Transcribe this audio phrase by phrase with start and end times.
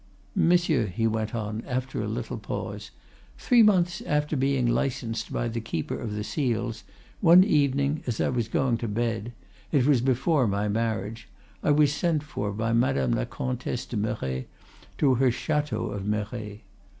[0.33, 2.89] —Monsieur,' he went on after a little pause,
[3.37, 6.83] 'three months after being licensed by the Keeper of the Seals,
[7.19, 12.51] one evening, as I was going to bed—it was before my marriage—I was sent for
[12.51, 14.47] by Madame la Comtesse de Merret,
[14.97, 16.61] to her Chateau of Merret.